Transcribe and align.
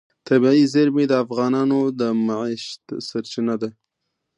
طبیعي 0.27 0.63
زیرمې 0.73 1.05
د 1.07 1.13
افغانانو 1.23 1.79
د 1.99 2.01
معیشت 2.27 2.83
سرچینه 3.07 3.55
ده. 3.61 3.69